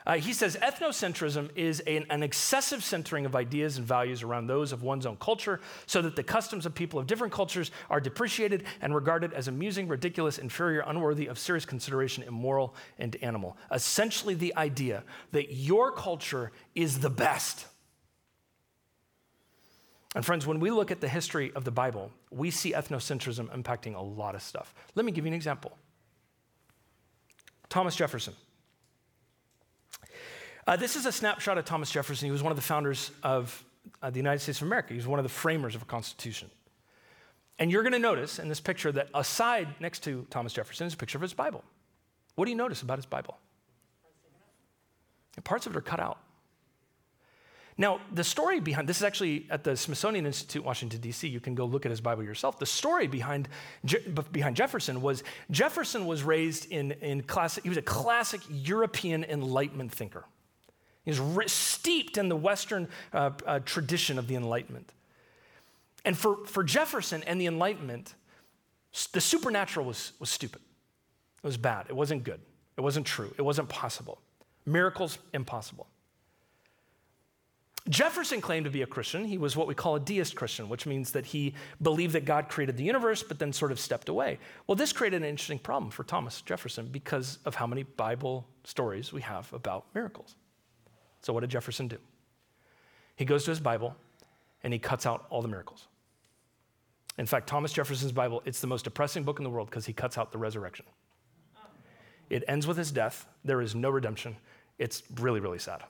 [0.05, 4.71] uh, he says ethnocentrism is an, an, excessive centering of ideas and values around those
[4.71, 8.63] of one's own culture so that the customs of people of different cultures are depreciated
[8.81, 13.57] and regarded as amusing, ridiculous, inferior, unworthy of serious consideration, immoral, and animal.
[13.71, 17.67] Essentially, the idea that your culture is the best.
[20.15, 23.95] And friends, when we look at the history of the Bible, we see ethnocentrism impacting
[23.95, 24.73] a lot of stuff.
[24.95, 25.77] Let me give you an example
[27.69, 28.33] Thomas Jefferson.
[30.67, 32.27] Uh, this is a snapshot of Thomas Jefferson.
[32.27, 33.63] He was one of the founders of
[34.01, 34.89] uh, the United States of America.
[34.89, 36.49] He was one of the framers of a Constitution.
[37.59, 40.93] And you're going to notice in this picture that aside next to Thomas Jefferson is
[40.93, 41.63] a picture of his Bible.
[42.35, 43.37] What do you notice about his Bible?
[45.43, 46.19] Parts of it are cut out.
[47.77, 51.27] Now, the story behind this is actually at the Smithsonian Institute, Washington, D.C.
[51.27, 52.59] You can go look at his Bible yourself.
[52.59, 53.47] The story behind,
[53.85, 59.23] Je- behind Jefferson was Jefferson was raised in, in classic, he was a classic European
[59.23, 60.25] Enlightenment thinker.
[61.03, 64.93] He's re- steeped in the Western uh, uh, tradition of the Enlightenment.
[66.05, 68.15] And for, for Jefferson and the Enlightenment,
[69.11, 70.61] the supernatural was, was stupid.
[71.43, 71.87] It was bad.
[71.89, 72.41] It wasn't good.
[72.77, 73.33] It wasn't true.
[73.37, 74.19] It wasn't possible.
[74.65, 75.87] Miracles, impossible.
[77.89, 79.25] Jefferson claimed to be a Christian.
[79.25, 82.47] He was what we call a deist Christian, which means that he believed that God
[82.47, 84.37] created the universe, but then sort of stepped away.
[84.67, 89.11] Well, this created an interesting problem for Thomas Jefferson because of how many Bible stories
[89.11, 90.35] we have about miracles.
[91.21, 91.97] So, what did Jefferson do?
[93.15, 93.95] He goes to his Bible
[94.63, 95.87] and he cuts out all the miracles.
[97.17, 99.93] In fact, Thomas Jefferson's Bible, it's the most depressing book in the world because he
[99.93, 100.85] cuts out the resurrection.
[102.29, 103.27] It ends with his death.
[103.43, 104.37] There is no redemption.
[104.79, 105.83] It's really, really sad.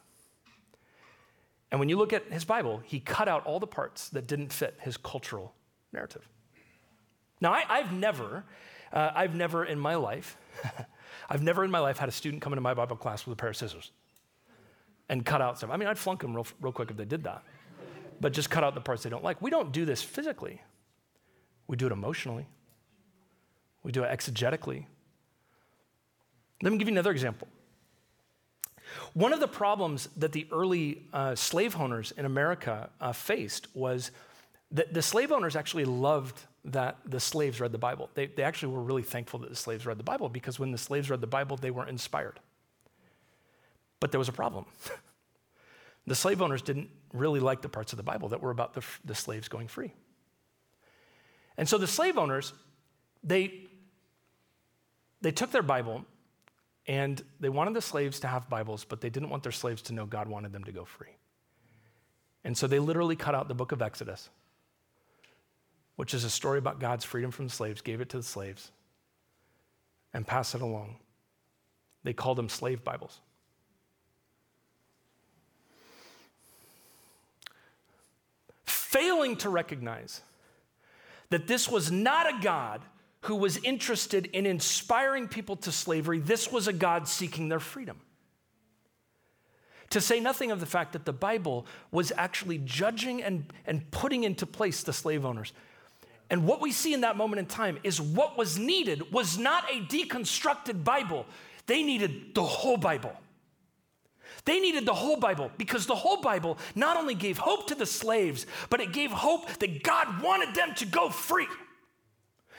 [1.69, 4.51] And when you look at his Bible, he cut out all the parts that didn't
[4.51, 5.53] fit his cultural
[5.93, 6.27] narrative.
[7.39, 8.43] Now, I, have never,
[8.91, 10.37] uh, I've never in my life,
[11.29, 13.35] I've never in my life had a student come into my Bible class with a
[13.37, 13.91] pair of scissors
[15.11, 15.69] and cut out stuff.
[15.69, 17.43] I mean, I'd flunk them real, real quick if they did that,
[18.19, 19.41] but just cut out the parts they don't like.
[19.41, 20.61] We don't do this physically,
[21.67, 22.47] we do it emotionally,
[23.83, 24.85] we do it exegetically.
[26.63, 27.47] Let me give you another example.
[29.13, 34.11] One of the problems that the early uh, slave owners in America uh, faced was
[34.71, 38.09] that the slave owners actually loved that the slaves read the Bible.
[38.13, 40.77] They, they actually were really thankful that the slaves read the Bible because when the
[40.77, 42.39] slaves read the Bible, they were inspired.
[44.01, 44.65] But there was a problem.
[46.07, 48.83] the slave owners didn't really like the parts of the Bible that were about the,
[49.05, 49.93] the slaves going free.
[51.57, 52.51] And so the slave owners,
[53.23, 53.67] they,
[55.21, 56.03] they took their Bible
[56.87, 59.93] and they wanted the slaves to have Bibles, but they didn't want their slaves to
[59.93, 61.15] know God wanted them to go free.
[62.43, 64.29] And so they literally cut out the book of Exodus,
[65.95, 68.71] which is a story about God's freedom from slaves, gave it to the slaves,
[70.11, 70.95] and passed it along.
[72.03, 73.19] They called them slave Bibles.
[78.91, 80.21] Failing to recognize
[81.29, 82.81] that this was not a God
[83.21, 86.19] who was interested in inspiring people to slavery.
[86.19, 88.01] This was a God seeking their freedom.
[89.91, 94.23] To say nothing of the fact that the Bible was actually judging and, and putting
[94.23, 95.53] into place the slave owners.
[96.29, 99.65] And what we see in that moment in time is what was needed was not
[99.71, 101.25] a deconstructed Bible,
[101.65, 103.13] they needed the whole Bible.
[104.45, 107.85] They needed the whole Bible because the whole Bible not only gave hope to the
[107.85, 111.47] slaves, but it gave hope that God wanted them to go free.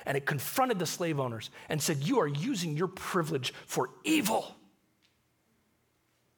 [0.07, 4.57] And it confronted the slave owners and said, You are using your privilege for evil.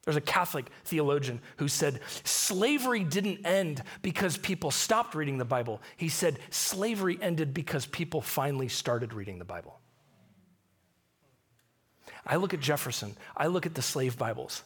[0.03, 5.81] There's a Catholic theologian who said slavery didn't end because people stopped reading the Bible.
[5.97, 9.79] He said slavery ended because people finally started reading the Bible.
[12.25, 14.63] I look at Jefferson, I look at the slave Bibles.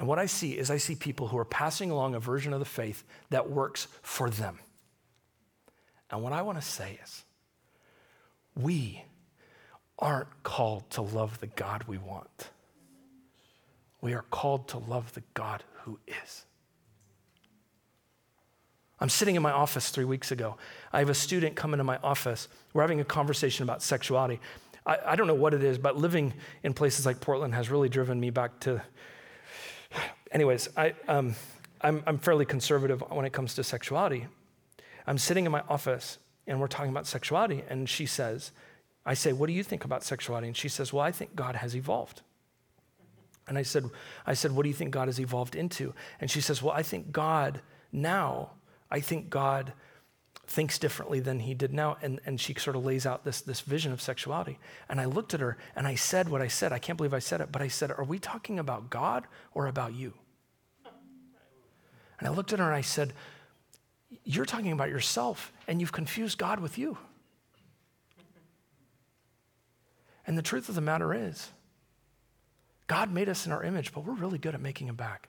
[0.00, 2.58] And what I see is I see people who are passing along a version of
[2.58, 4.58] the faith that works for them.
[6.10, 7.22] And what I want to say is,
[8.56, 9.04] we
[9.98, 12.48] aren't called to love the God we want.
[14.00, 16.46] We are called to love the God who is.
[19.00, 20.56] I'm sitting in my office three weeks ago.
[20.94, 22.48] I have a student come into my office.
[22.72, 24.40] We're having a conversation about sexuality.
[24.86, 26.32] I, I don't know what it is, but living
[26.62, 28.80] in places like Portland has really driven me back to
[30.32, 31.34] anyways, I, um,
[31.80, 34.26] I'm, I'm fairly conservative when it comes to sexuality.
[35.06, 38.50] I'm sitting in my office and we're talking about sexuality, and she says,
[39.06, 40.48] I say, What do you think about sexuality?
[40.48, 42.22] And she says, Well, I think God has evolved.
[43.46, 43.90] And I said,
[44.26, 45.94] I said, What do you think God has evolved into?
[46.20, 47.60] And she says, Well, I think God
[47.92, 48.50] now,
[48.90, 49.72] I think God
[50.46, 51.96] thinks differently than he did now.
[52.02, 54.58] And, and she sort of lays out this, this vision of sexuality.
[54.88, 56.72] And I looked at her and I said what I said.
[56.72, 59.66] I can't believe I said it, but I said, Are we talking about God or
[59.66, 60.14] about you?
[62.20, 63.12] And I looked at her and I said,
[64.24, 66.96] You're talking about yourself and you've confused God with you.
[70.26, 71.50] And the truth of the matter is,
[72.86, 75.28] God made us in our image, but we're really good at making him back.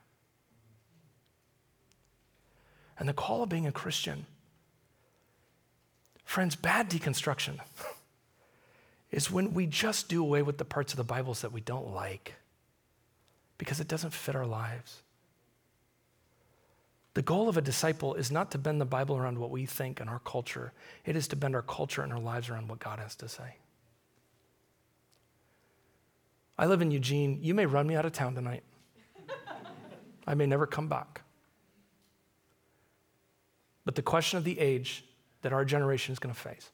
[2.99, 4.27] And the call of being a Christian
[6.31, 7.59] Friends, bad deconstruction
[9.11, 11.93] is when we just do away with the parts of the Bibles that we don't
[11.93, 12.35] like
[13.57, 15.01] because it doesn't fit our lives.
[17.13, 19.99] The goal of a disciple is not to bend the Bible around what we think
[19.99, 20.71] and our culture,
[21.05, 23.57] it is to bend our culture and our lives around what God has to say.
[26.57, 27.39] I live in Eugene.
[27.41, 28.63] You may run me out of town tonight.
[30.27, 31.21] I may never come back.
[33.83, 35.03] But the question of the age
[35.41, 36.71] that our generation is going to face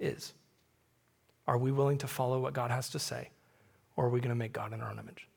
[0.00, 0.32] is
[1.46, 3.28] are we willing to follow what God has to say,
[3.96, 5.28] or are we going to make God in our own image?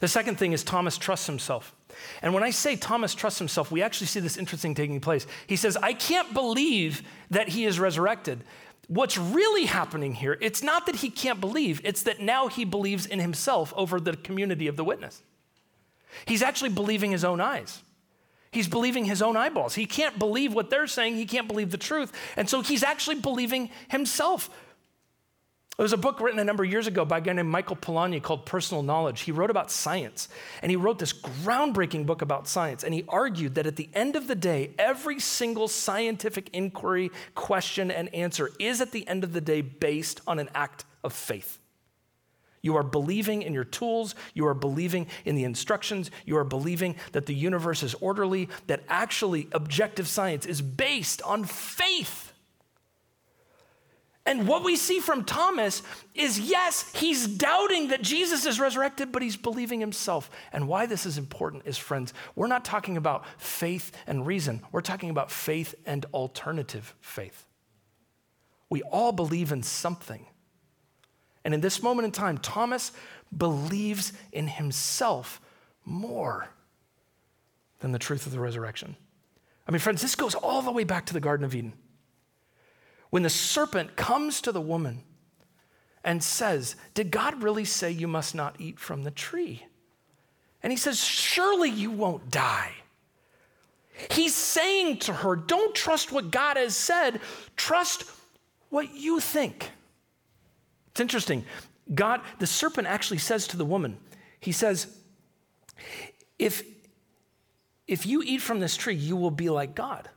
[0.00, 1.74] The second thing is Thomas trusts himself.
[2.22, 5.26] And when I say Thomas trusts himself, we actually see this interesting taking place.
[5.46, 8.44] He says, I can't believe that he is resurrected.
[8.88, 13.06] What's really happening here, it's not that he can't believe, it's that now he believes
[13.06, 15.22] in himself over the community of the witness.
[16.26, 17.82] He's actually believing his own eyes.
[18.50, 19.74] He's believing his own eyeballs.
[19.74, 21.16] He can't believe what they're saying.
[21.16, 22.12] He can't believe the truth.
[22.36, 24.48] And so he's actually believing himself.
[25.76, 27.74] There was a book written a number of years ago by a guy named Michael
[27.74, 29.22] Polanyi called Personal Knowledge.
[29.22, 30.28] He wrote about science,
[30.62, 32.84] and he wrote this groundbreaking book about science.
[32.84, 37.90] And he argued that at the end of the day, every single scientific inquiry, question,
[37.90, 41.58] and answer is at the end of the day based on an act of faith.
[42.62, 44.14] You are believing in your tools.
[44.32, 46.10] You are believing in the instructions.
[46.24, 51.44] You are believing that the universe is orderly, that actually objective science is based on
[51.44, 52.32] faith.
[54.26, 55.82] And what we see from Thomas
[56.14, 60.30] is yes, he's doubting that Jesus is resurrected, but he's believing himself.
[60.52, 64.80] And why this is important is, friends, we're not talking about faith and reason, we're
[64.80, 67.46] talking about faith and alternative faith.
[68.70, 70.26] We all believe in something.
[71.44, 72.92] And in this moment in time, Thomas
[73.36, 75.40] believes in himself
[75.84, 76.48] more
[77.80, 78.96] than the truth of the resurrection.
[79.68, 81.74] I mean, friends, this goes all the way back to the Garden of Eden.
[83.14, 85.04] When the serpent comes to the woman
[86.02, 89.66] and says, Did God really say you must not eat from the tree?
[90.64, 92.72] And he says, Surely you won't die.
[94.10, 97.20] He's saying to her, Don't trust what God has said,
[97.54, 98.02] trust
[98.70, 99.70] what you think.
[100.88, 101.44] It's interesting.
[101.94, 103.96] God, the serpent actually says to the woman,
[104.40, 104.88] he says,
[106.36, 106.64] if,
[107.86, 110.08] if you eat from this tree, you will be like God.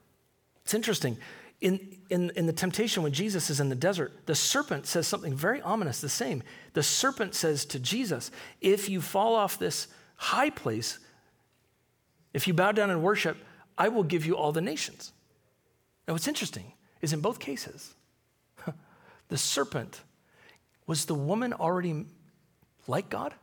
[0.64, 1.20] It's interesting.
[1.60, 5.34] In, in, in the temptation, when Jesus is in the desert, the serpent says something
[5.34, 6.44] very ominous, the same.
[6.74, 8.30] The serpent says to Jesus,
[8.62, 9.88] If you fall off this
[10.18, 11.00] high place,
[12.34, 13.38] if you bow down and worship,
[13.78, 15.14] I will give you all the nations.
[16.08, 17.96] Now, what's interesting is in both cases,
[19.30, 20.02] the serpent
[20.86, 22.06] was the woman already
[22.88, 23.34] like God?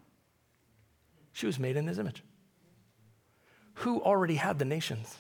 [1.33, 2.23] She was made in his image.
[3.79, 5.19] Who already had the nations?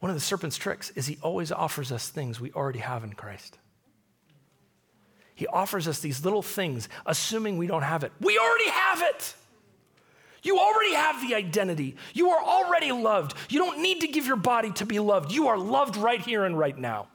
[0.00, 3.14] One of the serpent's tricks is he always offers us things we already have in
[3.14, 3.58] Christ.
[5.34, 8.12] he offers us these little things, assuming we don't have it.
[8.20, 9.34] We already have it.
[10.42, 11.96] You already have the identity.
[12.14, 13.34] You are already loved.
[13.48, 15.32] You don't need to give your body to be loved.
[15.32, 17.08] You are loved right here and right now.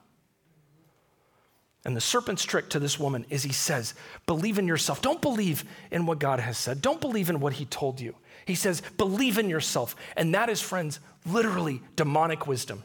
[1.85, 3.93] And the serpent's trick to this woman is he says,
[4.25, 5.01] Believe in yourself.
[5.01, 6.81] Don't believe in what God has said.
[6.81, 8.15] Don't believe in what he told you.
[8.45, 9.95] He says, Believe in yourself.
[10.15, 12.83] And that is, friends, literally demonic wisdom.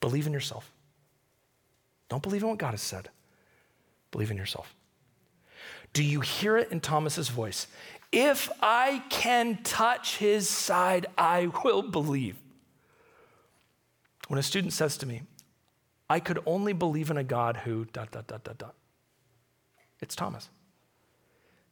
[0.00, 0.70] Believe in yourself.
[2.08, 3.08] Don't believe in what God has said.
[4.10, 4.74] Believe in yourself.
[5.92, 7.66] Do you hear it in Thomas's voice?
[8.12, 12.36] If I can touch his side, I will believe.
[14.28, 15.22] When a student says to me,
[16.08, 18.74] I could only believe in a God who, dot, dot, dot, dot, dot,
[20.00, 20.48] it's Thomas.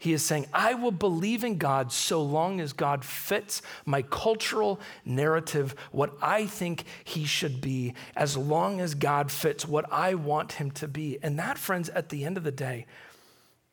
[0.01, 4.79] He is saying, I will believe in God so long as God fits my cultural
[5.05, 10.53] narrative, what I think he should be, as long as God fits what I want
[10.53, 11.19] him to be.
[11.21, 12.87] And that, friends, at the end of the day,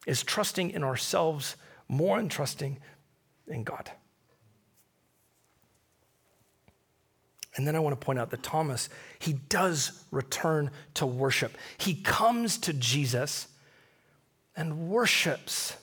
[0.07, 1.57] is trusting in ourselves
[1.88, 2.80] more than trusting
[3.47, 3.91] in God.
[7.55, 11.55] And then I want to point out that Thomas, he does return to worship.
[11.78, 13.47] He comes to Jesus
[14.55, 15.78] and worships.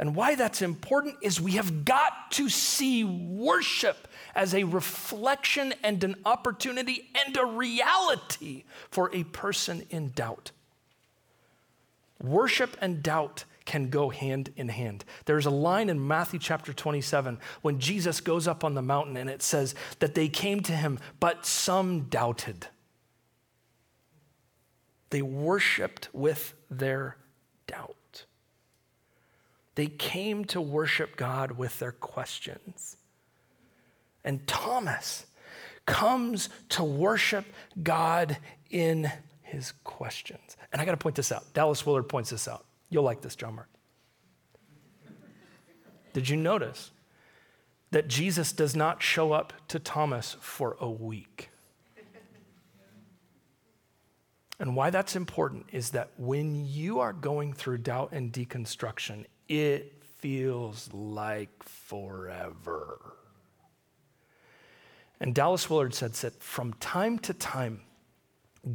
[0.00, 6.02] And why that's important is we have got to see worship as a reflection and
[6.02, 10.52] an opportunity and a reality for a person in doubt.
[12.22, 15.04] Worship and doubt can go hand in hand.
[15.26, 19.28] There's a line in Matthew chapter 27 when Jesus goes up on the mountain and
[19.28, 22.68] it says that they came to him, but some doubted.
[25.10, 27.18] They worshiped with their
[27.66, 27.96] doubt.
[29.80, 32.98] They came to worship God with their questions.
[34.22, 35.24] And Thomas
[35.86, 37.46] comes to worship
[37.82, 38.36] God
[38.68, 39.10] in
[39.40, 40.58] his questions.
[40.70, 41.44] And I got to point this out.
[41.54, 42.66] Dallas Willard points this out.
[42.90, 43.70] You'll like this, John Mark.
[46.12, 46.90] Did you notice
[47.90, 51.48] that Jesus does not show up to Thomas for a week?
[54.58, 59.92] And why that's important is that when you are going through doubt and deconstruction, it
[60.18, 63.16] feels like forever.
[65.18, 67.80] And Dallas Willard said that from time to time,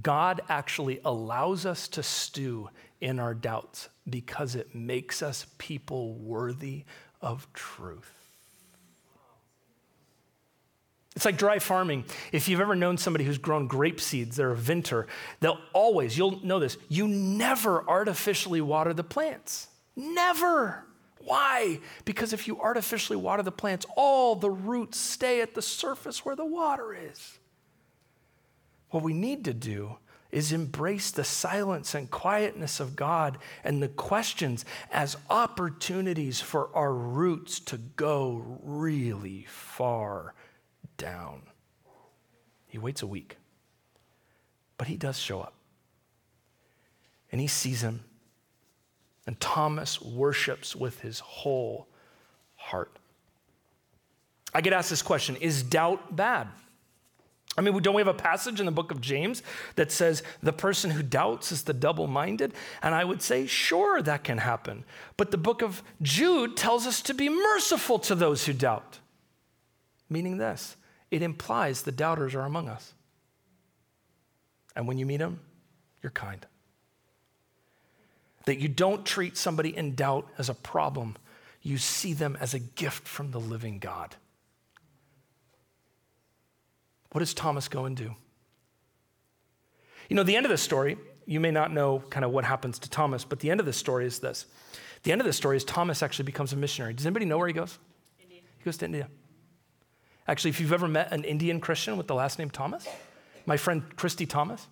[0.01, 2.69] God actually allows us to stew
[2.99, 6.83] in our doubts because it makes us people worthy
[7.21, 8.11] of truth.
[11.15, 12.03] It's like dry farming.
[12.33, 15.07] If you've ever known somebody who's grown grape seeds, they're a vintner,
[15.39, 19.69] they'll always, you'll know this, you never artificially water the plants.
[19.95, 20.85] Never.
[21.19, 21.79] Why?
[22.03, 26.35] Because if you artificially water the plants, all the roots stay at the surface where
[26.35, 27.39] the water is.
[28.89, 29.97] What we need to do
[30.31, 36.93] is embrace the silence and quietness of God and the questions as opportunities for our
[36.93, 40.33] roots to go really far
[40.97, 41.43] down.
[42.67, 43.37] He waits a week,
[44.77, 45.53] but he does show up.
[47.31, 48.03] And he sees him.
[49.27, 51.87] And Thomas worships with his whole
[52.55, 52.91] heart.
[54.53, 56.47] I get asked this question Is doubt bad?
[57.57, 59.41] I mean, don't we have a passage in the book of James
[59.75, 62.53] that says the person who doubts is the double minded?
[62.81, 64.83] And I would say, sure, that can happen.
[65.15, 68.99] But the book of Jude tells us to be merciful to those who doubt.
[70.09, 70.75] Meaning this
[71.11, 72.93] it implies the doubters are among us.
[74.75, 75.39] And when you meet them,
[76.03, 76.45] you're kind.
[78.45, 81.17] That you don't treat somebody in doubt as a problem,
[81.61, 84.15] you see them as a gift from the living God.
[87.11, 88.13] What does Thomas go and do?
[90.09, 92.77] You know, the end of the story, you may not know kind of what happens
[92.79, 94.45] to Thomas, but the end of the story is this.
[95.03, 96.93] The end of the story is Thomas actually becomes a missionary.
[96.93, 97.79] Does anybody know where he goes?
[98.21, 98.41] India.
[98.57, 99.07] He goes to India.
[100.27, 102.87] Actually, if you've ever met an Indian Christian with the last name Thomas,
[103.45, 104.67] my friend Christy Thomas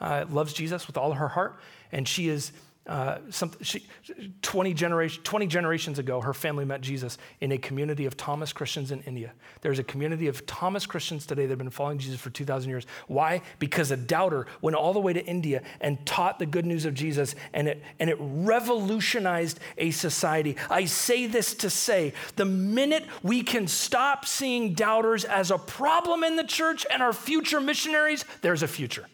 [0.00, 1.58] uh, loves Jesus with all her heart,
[1.92, 2.52] and she is
[2.86, 3.84] uh, some, she,
[4.42, 8.92] 20, generation, 20 generations ago, her family met Jesus in a community of Thomas Christians
[8.92, 9.32] in India.
[9.60, 12.86] There's a community of Thomas Christians today that have been following Jesus for 2,000 years.
[13.08, 13.42] Why?
[13.58, 16.94] Because a doubter went all the way to India and taught the good news of
[16.94, 20.56] Jesus, and it, and it revolutionized a society.
[20.70, 26.22] I say this to say the minute we can stop seeing doubters as a problem
[26.22, 29.06] in the church and our future missionaries, there's a future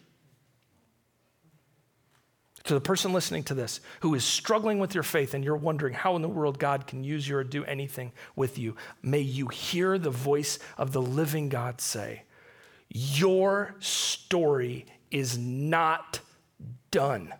[2.64, 5.94] to the person listening to this who is struggling with your faith and you're wondering
[5.94, 9.48] how in the world God can use you or do anything with you, may you
[9.48, 12.22] hear the voice of the living God say,
[12.88, 16.20] Your story is not
[16.90, 17.34] done.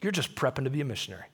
[0.00, 1.26] You're just prepping to be a missionary.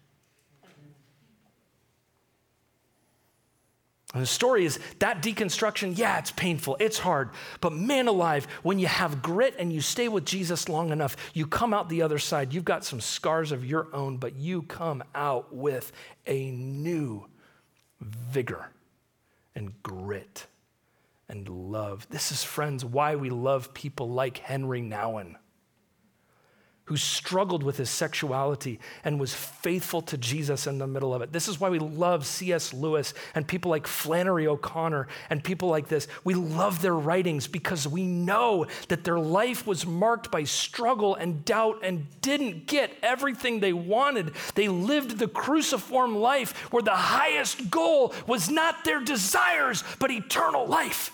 [4.15, 7.29] And the story is that deconstruction, yeah, it's painful, it's hard,
[7.61, 11.47] but man alive, when you have grit and you stay with Jesus long enough, you
[11.47, 12.55] come out the other side.
[12.55, 15.93] You've got some scars of your own, but you come out with
[16.27, 17.27] a new
[18.01, 18.71] vigor
[19.55, 20.47] and grit
[21.29, 22.07] and love.
[22.09, 25.35] This is, friends, why we love people like Henry Nouwen
[26.89, 31.35] who struggled with his sexuality and was faithful to Jesus in the middle of it.
[31.35, 32.73] This is why we love C.S.
[32.73, 36.09] Lewis and people like Flannery O'Connor and people like this.
[36.25, 41.45] We love their writings because we know that their life was marked by struggle and
[41.45, 44.33] doubt and didn't get everything they wanted.
[44.55, 50.67] They lived the cruciform life where the highest goal was not their desires, but eternal
[50.67, 51.13] life.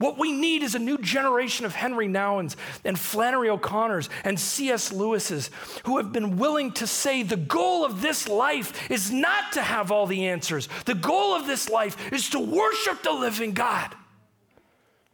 [0.00, 4.94] What we need is a new generation of Henry Nouwens and Flannery O'Connors and C.S.
[4.94, 5.50] Lewis's
[5.84, 9.92] who have been willing to say the goal of this life is not to have
[9.92, 10.70] all the answers.
[10.86, 13.94] The goal of this life is to worship the living God,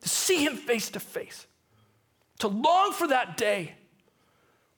[0.03, 1.49] to see Him face to face,
[2.39, 3.75] to long for that day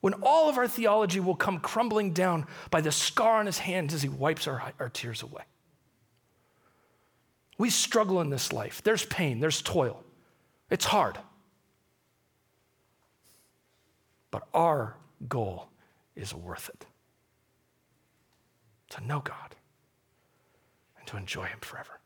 [0.01, 3.93] when all of our theology will come crumbling down by the scar on His hands
[3.93, 5.43] as He wipes our, our tears away.
[7.59, 8.81] We struggle in this life.
[8.81, 10.01] There's pain, there's toil.
[10.69, 11.19] It's hard.
[14.31, 14.95] But our
[15.27, 15.67] goal
[16.15, 16.85] is worth it
[18.91, 19.55] to know God
[20.97, 21.99] and to enjoy Him forever.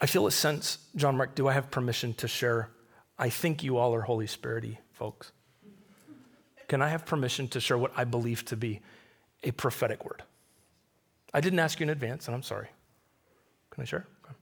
[0.00, 2.70] I feel a sense, John Mark, do I have permission to share?
[3.18, 5.30] I think you all are Holy Spirity folks.
[6.70, 8.80] Can I have permission to share what I believe to be
[9.42, 10.22] a prophetic word?
[11.34, 12.68] I didn't ask you in advance, and I'm sorry.
[13.70, 14.06] Can I share?
[14.24, 14.34] Okay.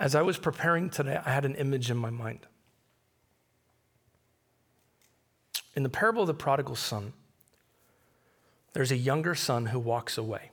[0.00, 2.40] As I was preparing today, I had an image in my mind.
[5.76, 7.12] In the parable of the prodigal son,
[8.72, 10.50] there's a younger son who walks away.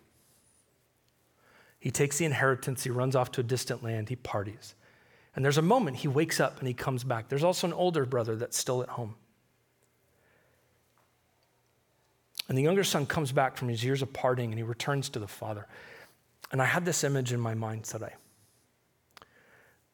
[1.80, 4.76] He takes the inheritance, he runs off to a distant land, he parties.
[5.36, 7.28] And there's a moment he wakes up and he comes back.
[7.28, 9.16] There's also an older brother that's still at home.
[12.48, 15.20] And the younger son comes back from his years of parting and he returns to
[15.20, 15.68] the father.
[16.52, 18.14] And I had this image in my mind today.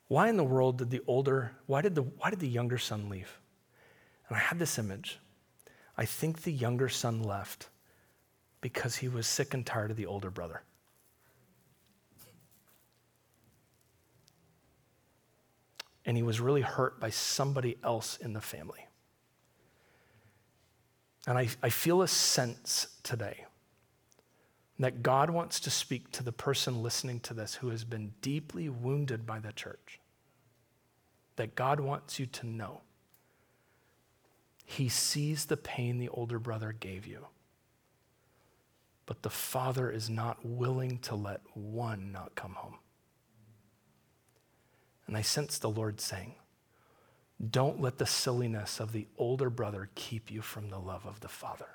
[0.07, 3.09] Why in the world did the older, why did the, why did the younger son
[3.09, 3.39] leave?
[4.27, 5.19] And I had this image.
[5.97, 7.69] I think the younger son left
[8.61, 10.61] because he was sick and tired of the older brother.
[16.05, 18.87] And he was really hurt by somebody else in the family.
[21.27, 23.45] And I, I feel a sense today
[24.79, 28.67] that God wants to speak to the person listening to this who has been deeply
[28.67, 29.99] wounded by the church.
[31.35, 32.81] That God wants you to know
[34.65, 37.27] He sees the pain the older brother gave you.
[39.05, 42.75] But the father is not willing to let one not come home.
[45.07, 46.35] And I sense the Lord saying,
[47.51, 51.27] don't let the silliness of the older brother keep you from the love of the
[51.27, 51.67] Father.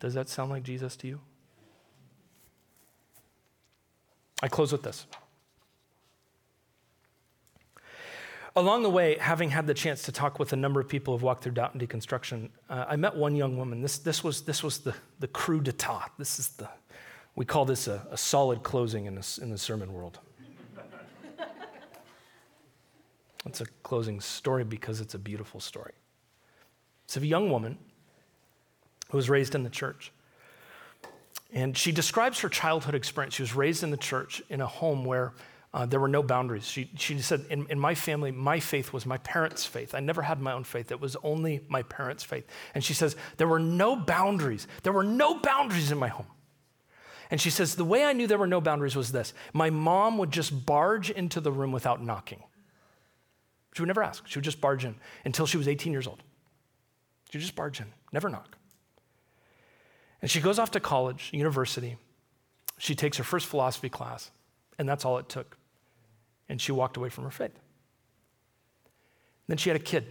[0.00, 1.20] Does that sound like Jesus to you?
[4.42, 5.06] I close with this.
[8.56, 11.22] Along the way, having had the chance to talk with a number of people who've
[11.22, 13.82] walked through doubt and deconstruction, uh, I met one young woman.
[13.82, 16.10] This, this was, this was the, the coup d'etat.
[16.18, 16.68] This is the,
[17.34, 20.20] we call this a, a solid closing in, this, in the sermon world.
[23.46, 25.92] It's a closing story because it's a beautiful story.
[27.04, 27.78] It's a young woman
[29.10, 30.12] who was raised in the church.
[31.52, 33.34] And she describes her childhood experience.
[33.34, 35.34] She was raised in the church in a home where
[35.72, 36.66] uh, there were no boundaries.
[36.66, 39.94] She, she said, in, in my family, my faith was my parents' faith.
[39.94, 40.90] I never had my own faith.
[40.90, 42.46] It was only my parents' faith.
[42.74, 44.66] And she says, there were no boundaries.
[44.84, 46.26] There were no boundaries in my home.
[47.30, 50.18] And she says, the way I knew there were no boundaries was this my mom
[50.18, 52.42] would just barge into the room without knocking.
[53.74, 54.26] She would never ask.
[54.26, 54.94] She would just barge in
[55.24, 56.22] until she was 18 years old.
[57.30, 58.56] She would just barge in, never knock.
[60.22, 61.96] And she goes off to college, university.
[62.78, 64.30] She takes her first philosophy class,
[64.78, 65.58] and that's all it took.
[66.48, 67.58] And she walked away from her faith.
[69.48, 70.06] Then she had a kid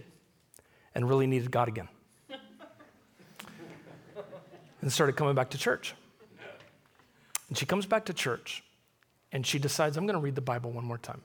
[0.94, 1.88] and really needed God again.
[4.80, 5.94] and started coming back to church.
[7.48, 8.62] And she comes back to church
[9.32, 11.22] and she decides, I'm going to read the Bible one more time.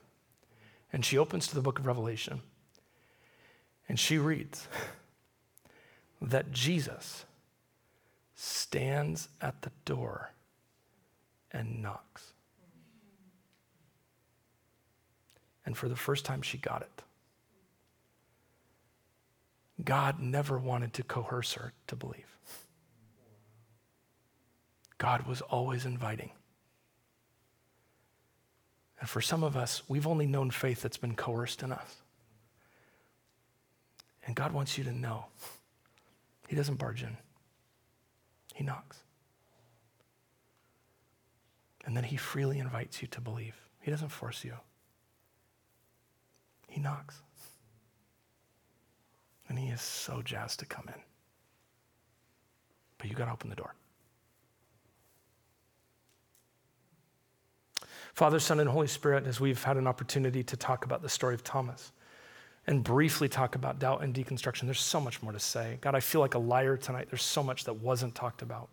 [0.92, 2.42] And she opens to the book of Revelation
[3.88, 4.68] and she reads
[6.22, 7.24] that Jesus
[8.36, 10.30] stands at the door
[11.50, 12.32] and knocks.
[15.66, 17.02] And for the first time, she got it.
[19.84, 22.36] God never wanted to coerce her to believe.
[24.98, 26.30] God was always inviting.
[29.00, 32.02] And for some of us, we've only known faith that's been coerced in us.
[34.26, 35.24] And God wants you to know
[36.46, 37.16] He doesn't barge in,
[38.54, 38.98] He knocks.
[41.86, 43.56] And then He freely invites you to believe.
[43.80, 44.54] He doesn't force you,
[46.68, 47.22] He knocks.
[49.48, 51.02] And He is so jazzed to come in.
[52.98, 53.74] But you got to open the door.
[58.14, 61.34] Father, Son, and Holy Spirit, as we've had an opportunity to talk about the story
[61.34, 61.92] of Thomas
[62.66, 65.78] and briefly talk about doubt and deconstruction, there's so much more to say.
[65.80, 67.08] God, I feel like a liar tonight.
[67.10, 68.68] There's so much that wasn't talked about.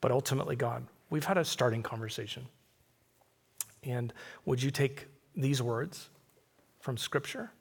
[0.00, 2.46] But ultimately, God, we've had a starting conversation.
[3.82, 4.12] And
[4.44, 6.08] would you take these words
[6.80, 7.52] from Scripture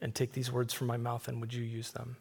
[0.00, 2.16] and take these words from my mouth and would you use them?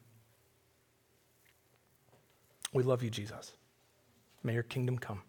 [2.74, 3.54] We love you, Jesus.
[4.44, 5.22] May your kingdom come.